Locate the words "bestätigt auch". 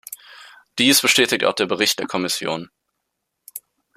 0.99-1.53